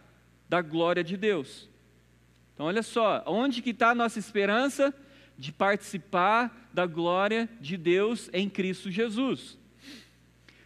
[0.48, 1.70] da glória de Deus.
[2.54, 4.94] Então, olha só, onde que está a nossa esperança?
[5.38, 9.58] De participar da glória de Deus em Cristo Jesus.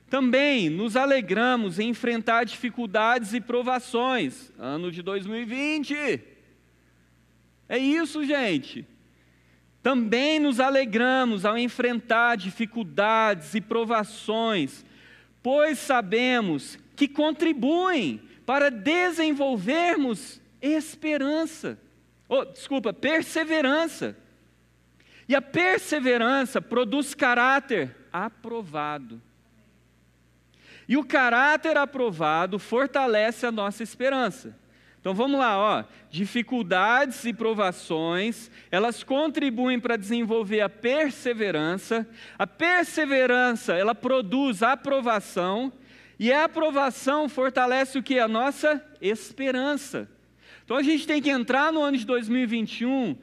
[0.10, 4.52] Também nos alegramos em enfrentar dificuldades e provações.
[4.58, 6.20] Ano de 2020.
[7.68, 8.86] É isso, gente.
[9.84, 14.84] Também nos alegramos ao enfrentar dificuldades e provações,
[15.42, 21.80] pois sabemos que contribuem para desenvolvermos esperança.
[22.28, 24.18] Oh, desculpa, perseverança.
[25.28, 29.22] E a perseverança produz caráter aprovado.
[30.90, 34.58] E o caráter aprovado fortalece a nossa esperança.
[35.00, 35.84] Então vamos lá, ó.
[36.10, 42.10] Dificuldades e provações, elas contribuem para desenvolver a perseverança.
[42.40, 45.72] A perseverança, ela produz aprovação,
[46.18, 48.18] e a aprovação fortalece o que?
[48.18, 50.10] A nossa esperança.
[50.66, 53.16] Então a gente tem que entrar no ano de 2021,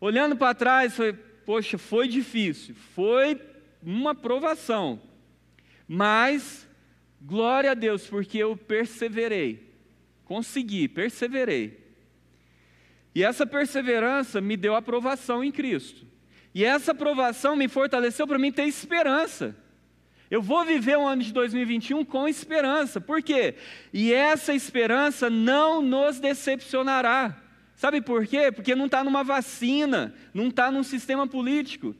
[0.00, 3.40] olhando para trás, foi, poxa, foi difícil, foi
[3.82, 5.00] uma provação.
[5.86, 6.67] Mas
[7.20, 9.68] glória a Deus, porque eu perseverei.
[10.24, 11.78] Consegui, perseverei.
[13.14, 16.06] E essa perseverança me deu aprovação em Cristo.
[16.54, 19.56] E essa aprovação me fortaleceu para mim ter esperança.
[20.30, 23.00] Eu vou viver o ano de 2021 com esperança.
[23.00, 23.54] Por quê?
[23.92, 27.36] E essa esperança não nos decepcionará.
[27.74, 28.52] Sabe por quê?
[28.52, 31.94] Porque não está numa vacina, não está num sistema político.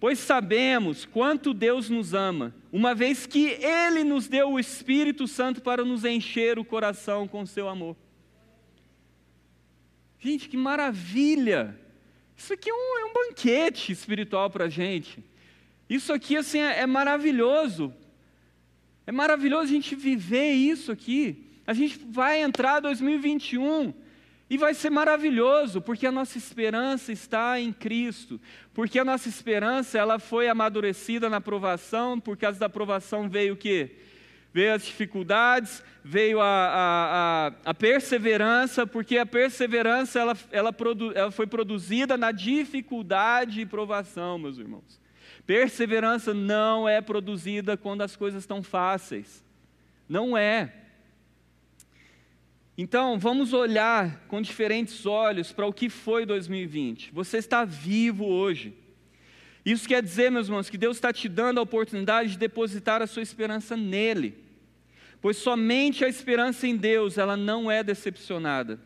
[0.00, 5.62] Pois sabemos quanto Deus nos ama, uma vez que Ele nos deu o Espírito Santo
[5.62, 7.96] para nos encher o coração com seu amor.
[10.18, 11.78] Gente, que maravilha!
[12.36, 15.22] Isso aqui é um, é um banquete espiritual para a gente.
[15.88, 17.92] Isso aqui assim é, é maravilhoso.
[19.06, 21.46] É maravilhoso a gente viver isso aqui.
[21.66, 23.94] A gente vai entrar 2021
[24.54, 28.40] e vai ser maravilhoso, porque a nossa esperança está em Cristo,
[28.72, 33.56] porque a nossa esperança ela foi amadurecida na provação, por causa da provação veio o
[33.56, 33.96] quê?
[34.52, 41.10] Veio as dificuldades, veio a, a, a, a perseverança, porque a perseverança ela, ela, produ,
[41.16, 45.00] ela foi produzida na dificuldade e provação, meus irmãos.
[45.44, 49.42] Perseverança não é produzida quando as coisas estão fáceis.
[50.08, 50.83] Não é.
[52.76, 57.12] Então, vamos olhar com diferentes olhos para o que foi 2020.
[57.12, 58.74] Você está vivo hoje.
[59.64, 63.06] Isso quer dizer, meus irmãos, que Deus está te dando a oportunidade de depositar a
[63.06, 64.36] sua esperança nele.
[65.20, 68.80] Pois somente a esperança em Deus, ela não é decepcionada.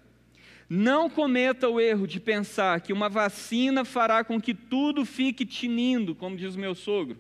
[0.69, 6.15] Não cometa o erro de pensar que uma vacina fará com que tudo fique tinindo,
[6.15, 7.19] como diz o meu sogro.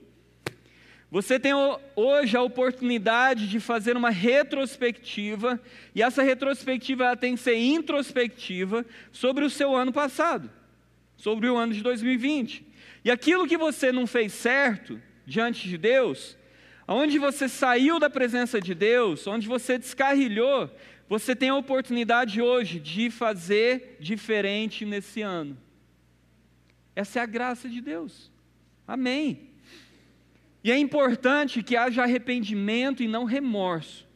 [1.10, 1.52] Você tem
[1.96, 5.58] hoje a oportunidade de fazer uma retrospectiva,
[5.94, 10.50] e essa retrospectiva tem que ser introspectiva sobre o seu ano passado,
[11.16, 12.66] sobre o ano de 2020.
[13.04, 16.36] E aquilo que você não fez certo diante de Deus,
[16.86, 20.70] onde você saiu da presença de Deus, onde você descarrilhou,
[21.08, 25.56] você tem a oportunidade hoje de fazer diferente nesse ano.
[26.94, 28.30] Essa é a graça de Deus.
[28.86, 29.47] Amém.
[30.62, 34.06] E é importante que haja arrependimento e não remorso.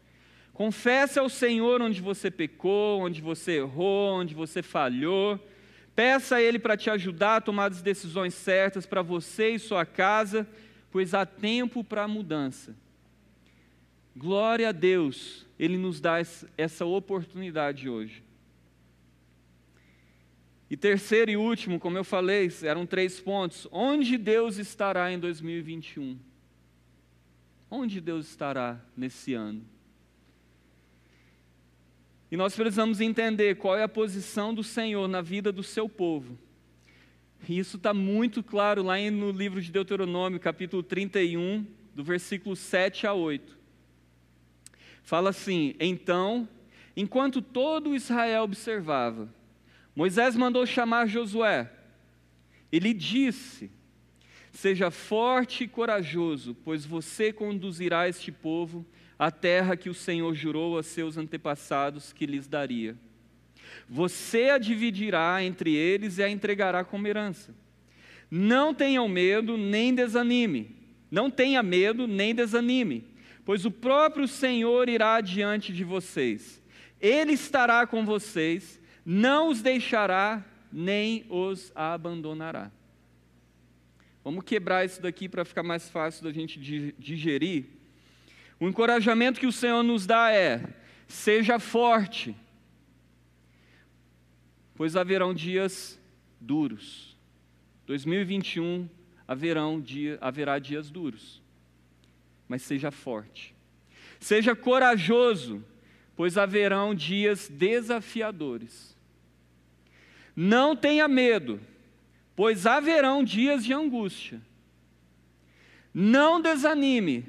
[0.52, 5.40] Confesse ao Senhor onde você pecou, onde você errou, onde você falhou.
[5.94, 9.86] Peça a Ele para te ajudar a tomar as decisões certas para você e sua
[9.86, 10.46] casa,
[10.90, 12.74] pois há tempo para a mudança.
[14.14, 16.16] Glória a Deus, Ele nos dá
[16.56, 18.22] essa oportunidade hoje.
[20.70, 23.68] E terceiro e último, como eu falei, eram três pontos.
[23.70, 26.18] Onde Deus estará em 2021?
[27.74, 29.64] Onde Deus estará nesse ano?
[32.30, 36.38] E nós precisamos entender qual é a posição do Senhor na vida do seu povo.
[37.48, 43.06] E isso está muito claro lá no livro de Deuteronômio, capítulo 31, do versículo 7
[43.06, 43.58] a 8.
[45.02, 46.46] Fala assim: Então,
[46.94, 49.32] enquanto todo Israel observava,
[49.96, 51.72] Moisés mandou chamar Josué.
[52.70, 53.70] Ele disse:
[54.52, 58.86] Seja forte e corajoso, pois você conduzirá este povo
[59.18, 62.96] à terra que o Senhor jurou a seus antepassados que lhes daria.
[63.88, 67.54] Você a dividirá entre eles e a entregará como herança.
[68.30, 70.76] Não tenham medo, nem desanime.
[71.10, 73.04] Não tenha medo, nem desanime,
[73.44, 76.62] pois o próprio Senhor irá diante de vocês.
[76.98, 82.70] Ele estará com vocês, não os deixará, nem os abandonará.
[84.24, 86.58] Vamos quebrar isso daqui para ficar mais fácil da gente
[86.98, 87.66] digerir.
[88.60, 90.62] O encorajamento que o Senhor nos dá é:
[91.08, 92.36] seja forte,
[94.74, 96.00] pois haverão dias
[96.40, 97.16] duros.
[97.86, 98.88] 2021
[99.26, 101.42] haverão dia, haverá dias duros,
[102.46, 103.54] mas seja forte.
[104.20, 105.64] Seja corajoso,
[106.14, 108.96] pois haverão dias desafiadores.
[110.36, 111.60] Não tenha medo,
[112.34, 114.40] pois haverão dias de angústia.
[115.92, 117.26] Não desanime,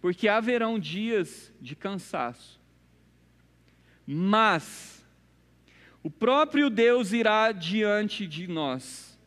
[0.00, 2.60] porque haverão dias de cansaço.
[4.06, 5.04] Mas
[6.02, 9.18] o próprio Deus irá diante de nós.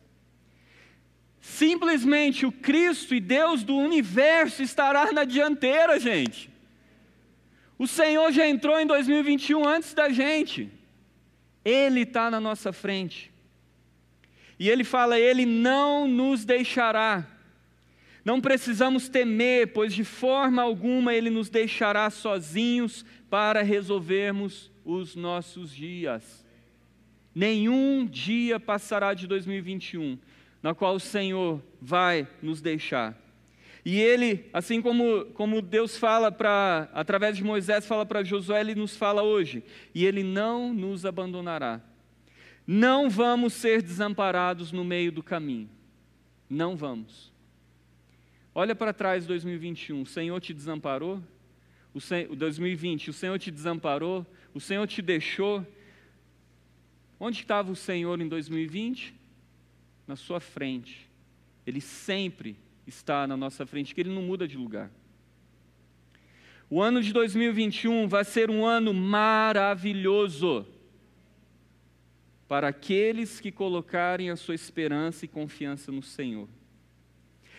[1.40, 6.50] Simplesmente o Cristo e Deus do universo estará na dianteira, gente.
[7.78, 10.70] O Senhor já entrou em 2021 antes da gente.
[11.64, 13.32] Ele está na nossa frente.
[14.58, 17.26] E ele fala: Ele não nos deixará.
[18.24, 25.74] Não precisamos temer, pois de forma alguma Ele nos deixará sozinhos para resolvermos os nossos
[25.74, 26.44] dias.
[27.34, 30.18] Nenhum dia passará de 2021
[30.66, 33.16] na qual o Senhor vai nos deixar.
[33.84, 38.74] E ele, assim como, como Deus fala para, através de Moisés, fala para Josué, ele
[38.74, 39.62] nos fala hoje,
[39.94, 41.80] e ele não nos abandonará.
[42.66, 45.70] Não vamos ser desamparados no meio do caminho.
[46.50, 47.32] Não vamos.
[48.54, 51.22] Olha para trás 2021, o Senhor te desamparou?
[51.94, 54.26] O 2020, o Senhor te desamparou?
[54.52, 55.64] O Senhor te deixou?
[57.20, 59.14] Onde estava o Senhor em 2020?
[60.06, 61.08] Na sua frente.
[61.66, 64.90] Ele sempre está na nossa frente, que ele não muda de lugar.
[66.68, 70.66] O ano de 2021 vai ser um ano maravilhoso
[72.48, 76.48] para aqueles que colocarem a sua esperança e confiança no Senhor.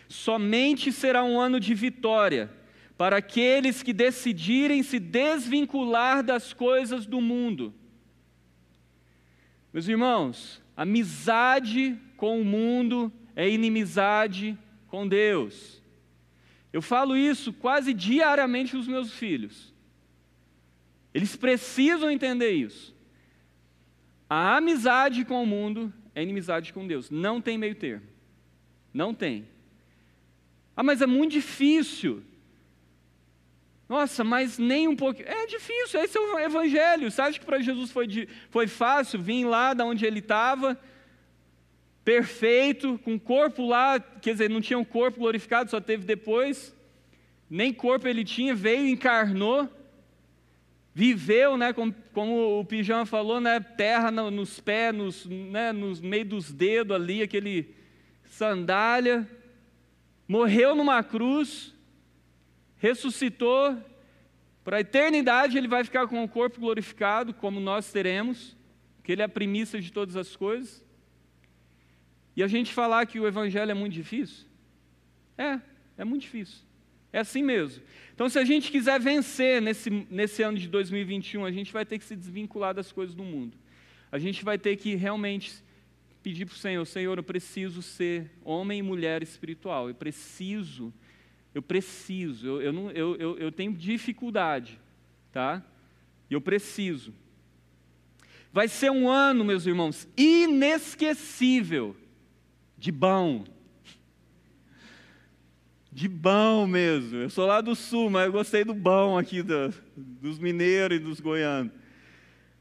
[0.08, 2.50] Somente será um ano de vitória
[2.98, 7.74] para aqueles que decidirem se desvincular das coisas do mundo.
[9.72, 15.84] Meus irmãos, amizade com o mundo é inimizade com Deus.
[16.74, 19.74] Eu falo isso quase diariamente com os meus filhos.
[21.14, 22.97] Eles precisam entender isso.
[24.30, 27.10] A amizade com o mundo é inimizade com Deus.
[27.10, 28.06] Não tem meio termo.
[28.94, 29.48] Não tem.
[30.76, 32.24] Ah, mas é muito difícil.
[33.88, 35.22] Nossa, mas nem um pouco.
[35.22, 37.10] É difícil, esse é o evangelho.
[37.10, 38.28] Você acha que para Jesus foi, de...
[38.50, 40.78] foi fácil vir lá da onde ele estava,
[42.04, 46.76] perfeito, com corpo lá, quer dizer, não tinha um corpo glorificado, só teve depois.
[47.50, 49.70] Nem corpo ele tinha, veio, encarnou
[50.98, 56.02] viveu, né, como, como o Pijama falou, né, terra no, nos pés, nos, né, nos
[56.02, 57.76] meio dos dedos ali, aquele
[58.26, 59.30] sandália,
[60.28, 61.72] morreu numa cruz,
[62.78, 63.78] ressuscitou,
[64.64, 68.58] para a eternidade ele vai ficar com o corpo glorificado, como nós teremos,
[69.04, 70.84] que ele é a primícia de todas as coisas.
[72.36, 74.48] E a gente falar que o evangelho é muito difícil?
[75.38, 75.62] É,
[75.96, 76.66] é muito difícil.
[77.12, 77.84] É assim mesmo.
[78.14, 82.00] Então, se a gente quiser vencer nesse, nesse ano de 2021, a gente vai ter
[82.00, 83.58] que se desvincular das coisas do mundo.
[84.12, 85.54] A gente vai ter que realmente
[86.24, 89.88] pedir para o Senhor: Senhor, eu preciso ser homem e mulher espiritual.
[89.88, 90.94] Eu preciso,
[91.54, 94.80] eu preciso, eu, eu, não, eu, eu, eu tenho dificuldade,
[95.32, 95.64] tá?
[96.30, 97.14] Eu preciso.
[98.52, 101.96] Vai ser um ano, meus irmãos, inesquecível
[102.78, 103.46] de bom
[105.98, 107.18] de bom mesmo.
[107.18, 111.00] Eu sou lá do sul, mas eu gostei do bom aqui do, dos mineiros e
[111.00, 111.72] dos goianos.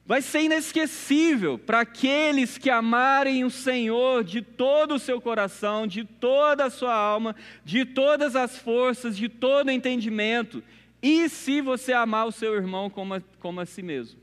[0.07, 6.03] Vai ser inesquecível para aqueles que amarem o Senhor de todo o seu coração, de
[6.03, 10.65] toda a sua alma, de todas as forças, de todo o entendimento.
[11.03, 14.19] E se você amar o seu irmão como a, como a si mesmo?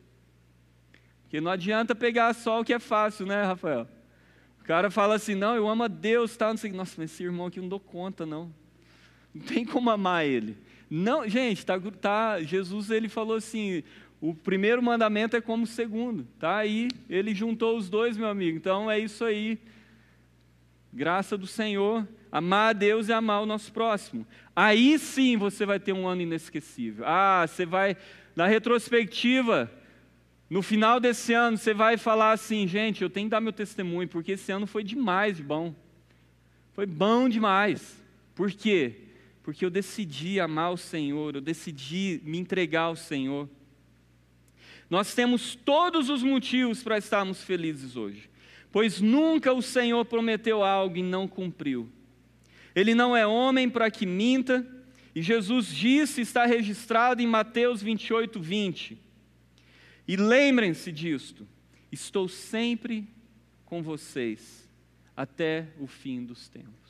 [1.22, 3.88] Porque não adianta pegar só o que é fácil, né, Rafael?
[4.59, 6.49] O cara fala assim, não, eu amo a Deus, tá?
[6.49, 8.62] Não sei, nossa, mas esse irmão aqui não dou conta, não.
[9.34, 10.57] Não tem como amar ele.
[10.89, 13.84] Não, gente, tá, tá, Jesus ele falou assim,
[14.21, 16.57] o primeiro mandamento é como o segundo, tá?
[16.57, 18.57] Aí ele juntou os dois, meu amigo.
[18.57, 19.57] Então é isso aí.
[20.93, 24.25] Graça do Senhor, amar a Deus e amar o nosso próximo.
[24.55, 27.03] Aí sim você vai ter um ano inesquecível.
[27.07, 27.97] Ah, você vai
[28.36, 29.71] na retrospectiva,
[30.49, 34.07] no final desse ano, você vai falar assim, gente, eu tenho que dar meu testemunho,
[34.07, 35.73] porque esse ano foi demais de bom.
[36.73, 37.99] Foi bom demais.
[38.36, 39.03] Por quê?
[39.43, 43.49] Porque eu decidi amar o Senhor, eu decidi me entregar ao Senhor.
[44.89, 48.29] Nós temos todos os motivos para estarmos felizes hoje,
[48.71, 51.91] pois nunca o Senhor prometeu algo e não cumpriu.
[52.73, 54.65] Ele não é homem para que minta,
[55.13, 58.97] e Jesus disse, está registrado em Mateus 28, 20.
[60.07, 61.47] E lembrem-se disto:
[61.91, 63.07] estou sempre
[63.65, 64.67] com vocês
[65.15, 66.82] até o fim dos tempos.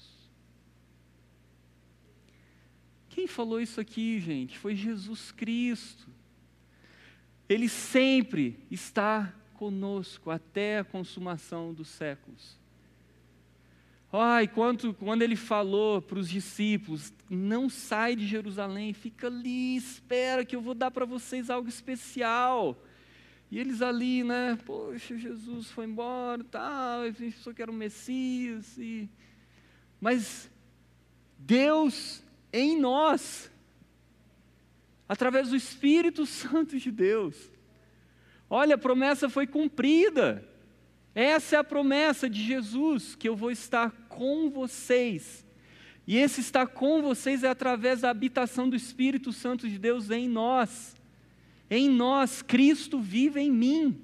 [3.14, 4.58] Quem falou isso aqui, gente?
[4.58, 6.10] Foi Jesus Cristo.
[7.48, 12.58] Ele sempre está conosco até a consumação dos séculos.
[14.12, 20.44] Ai, quanto, quando ele falou para os discípulos: não sai de Jerusalém, fica ali, espera
[20.44, 22.84] que eu vou dar para vocês algo especial.
[23.52, 24.58] E eles ali, né?
[24.66, 28.76] Poxa, Jesus foi embora, tal, a gente pensou que era o Messias.
[28.80, 29.08] E...
[30.02, 30.50] Mas
[31.38, 32.23] Deus
[32.54, 33.52] em nós,
[35.10, 37.52] através do Espírito Santo de Deus.
[38.50, 40.48] Olha, a promessa foi cumprida.
[41.16, 45.44] Essa é a promessa de Jesus, que eu vou estar com vocês.
[46.06, 50.30] E esse estar com vocês é através da habitação do Espírito Santo de Deus em
[50.30, 50.96] nós.
[51.70, 54.00] Em nós, Cristo vive em mim.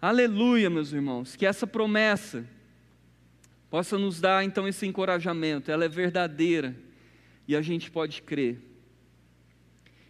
[0.00, 2.46] Aleluia, meus irmãos, que essa promessa
[3.74, 6.76] possa nos dar então esse encorajamento, ela é verdadeira
[7.48, 8.60] e a gente pode crer.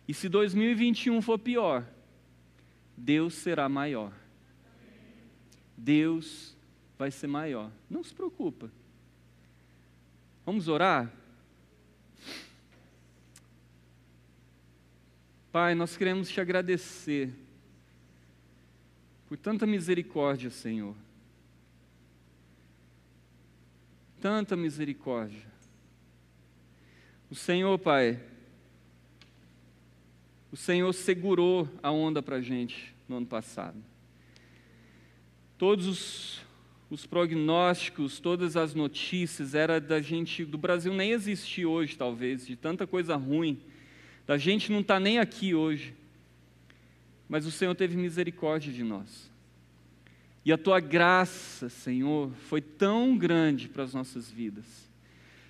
[0.07, 1.89] E se 2021 for pior,
[2.95, 4.13] Deus será maior.
[5.75, 6.55] Deus
[6.99, 7.73] vai ser maior.
[7.89, 8.71] Não se preocupa.
[10.45, 11.11] Vamos orar?
[15.51, 17.33] Pai, nós queremos te agradecer
[19.27, 20.95] por tanta misericórdia, Senhor.
[24.25, 25.45] Tanta misericórdia.
[27.31, 28.19] O Senhor, Pai,
[30.51, 33.77] o Senhor segurou a onda para a gente no ano passado.
[35.59, 36.41] Todos os,
[36.89, 42.57] os, prognósticos, todas as notícias, era da gente, do Brasil nem existir hoje, talvez, de
[42.57, 43.61] tanta coisa ruim,
[44.27, 45.95] da gente não estar tá nem aqui hoje.
[47.29, 49.31] Mas o Senhor teve misericórdia de nós.
[50.45, 54.67] E a tua graça, Senhor, foi tão grande para as nossas vidas,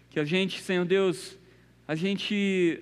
[0.09, 1.37] que a gente, Senhor Deus,
[1.87, 2.81] a gente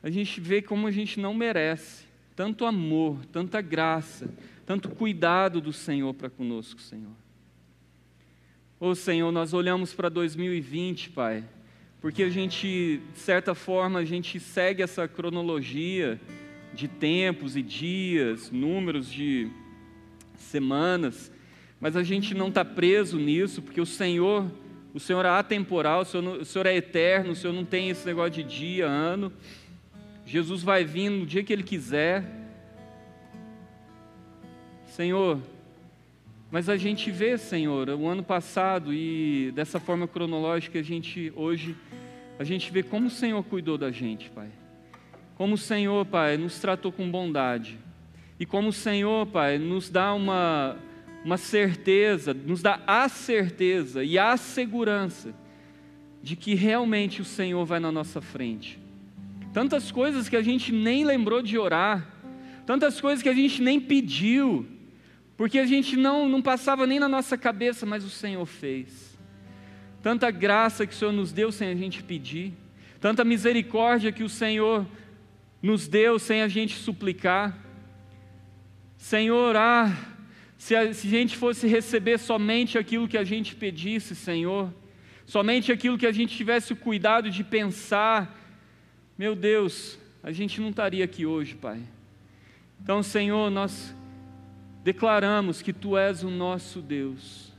[0.00, 2.06] a gente vê como a gente não merece
[2.36, 4.32] tanto amor, tanta graça,
[4.64, 7.10] tanto cuidado do Senhor para conosco, Senhor.
[8.78, 11.44] Ô Senhor, nós olhamos para 2020, Pai,
[12.00, 16.20] porque a gente, de certa forma, a gente segue essa cronologia
[16.72, 19.50] de tempos e dias, números de
[20.38, 21.30] semanas,
[21.80, 24.50] mas a gente não está preso nisso, porque o Senhor,
[24.94, 28.06] o Senhor é atemporal, o Senhor, o Senhor é eterno, o Senhor não tem esse
[28.06, 29.32] negócio de dia, ano.
[30.24, 32.24] Jesus vai vir no dia que Ele quiser.
[34.86, 35.40] Senhor,
[36.50, 41.76] mas a gente vê, Senhor, o ano passado e dessa forma cronológica a gente hoje
[42.38, 44.48] a gente vê como o Senhor cuidou da gente, Pai.
[45.34, 47.78] Como o Senhor, Pai, nos tratou com bondade.
[48.38, 50.76] E como o Senhor, Pai, nos dá uma,
[51.24, 55.34] uma certeza, nos dá a certeza e a segurança
[56.22, 58.78] de que realmente o Senhor vai na nossa frente.
[59.52, 62.06] Tantas coisas que a gente nem lembrou de orar,
[62.66, 64.66] tantas coisas que a gente nem pediu,
[65.36, 69.18] porque a gente não, não passava nem na nossa cabeça, mas o Senhor fez.
[70.02, 72.52] Tanta graça que o Senhor nos deu sem a gente pedir,
[73.00, 74.86] tanta misericórdia que o Senhor
[75.62, 77.67] nos deu sem a gente suplicar.
[78.98, 79.96] Senhor, ah,
[80.58, 84.74] se a, gente fosse receber somente aquilo que a gente pedisse, Senhor,
[85.24, 88.36] somente aquilo que a gente tivesse o cuidado de pensar,
[89.16, 91.80] meu Deus, a gente não estaria aqui hoje, Pai.
[92.82, 93.94] Então, Senhor, nós
[94.82, 97.52] declaramos que Tu és o nosso Deus.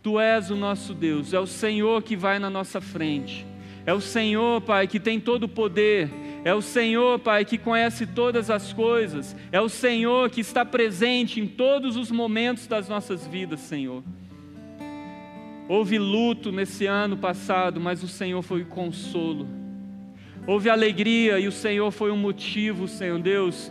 [0.00, 3.44] Tu és o nosso Deus, é o Senhor que vai na nossa frente.
[3.84, 6.08] É o Senhor, Pai, que tem todo o poder
[6.44, 9.36] É o Senhor, Pai, que conhece todas as coisas.
[9.52, 14.02] É o Senhor que está presente em todos os momentos das nossas vidas, Senhor.
[15.68, 19.46] Houve luto nesse ano passado, mas o Senhor foi o consolo.
[20.44, 23.70] Houve alegria e o Senhor foi o motivo, Senhor Deus,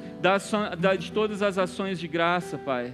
[0.98, 2.94] de todas as ações de graça, Pai.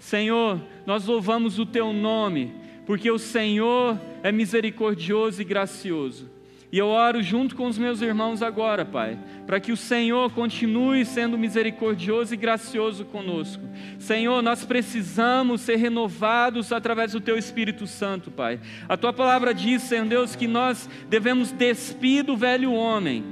[0.00, 2.52] Senhor, nós louvamos o Teu nome,
[2.84, 6.28] porque o Senhor é misericordioso e gracioso.
[6.76, 11.06] E eu oro junto com os meus irmãos agora, Pai, para que o Senhor continue
[11.06, 13.62] sendo misericordioso e gracioso conosco.
[13.98, 18.60] Senhor, nós precisamos ser renovados através do Teu Espírito Santo, Pai.
[18.86, 23.24] A Tua palavra diz, Senhor Deus, que nós devemos despir do velho homem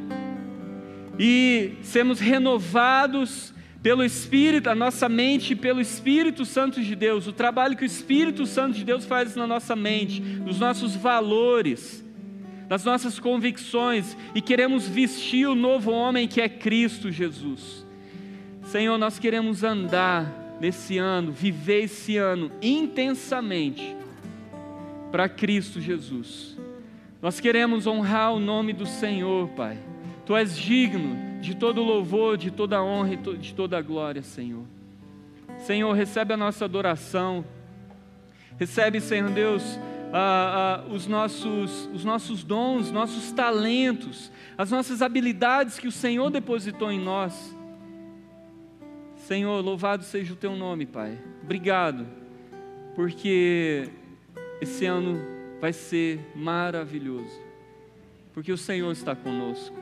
[1.18, 7.76] e sermos renovados pelo Espírito, a nossa mente, pelo Espírito Santo de Deus, o trabalho
[7.76, 12.03] que o Espírito Santo de Deus faz na nossa mente, nos nossos valores
[12.68, 17.84] das nossas convicções e queremos vestir o novo homem que é Cristo Jesus.
[18.64, 23.94] Senhor, nós queremos andar nesse ano, viver esse ano intensamente
[25.12, 26.56] para Cristo Jesus.
[27.20, 29.78] Nós queremos honrar o nome do Senhor, Pai.
[30.26, 34.64] Tu és digno de todo louvor, de toda honra e de toda glória, Senhor.
[35.58, 37.44] Senhor, recebe a nossa adoração.
[38.58, 39.78] Recebe, Senhor Deus,
[40.90, 47.00] os, nossos, os nossos dons, nossos talentos, as nossas habilidades que o Senhor depositou em
[47.00, 47.56] nós.
[49.16, 51.18] Senhor, louvado seja o teu nome, Pai.
[51.42, 52.06] Obrigado,
[52.94, 53.90] porque
[54.60, 55.18] esse ano
[55.60, 57.40] vai ser maravilhoso,
[58.32, 59.76] porque o Senhor está conosco,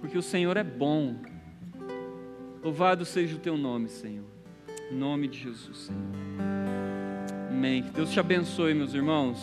[0.00, 1.16] porque o Senhor é bom.
[2.62, 4.26] Louvado seja o teu nome, Senhor.
[4.90, 6.81] Em nome de Jesus, Senhor.
[7.62, 7.84] Amém.
[7.84, 9.38] Que Deus te abençoe, meus irmãos.